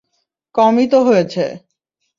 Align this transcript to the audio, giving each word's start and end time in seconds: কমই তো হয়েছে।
কমই 0.55 0.85
তো 0.87 0.99
হয়েছে। 1.03 1.43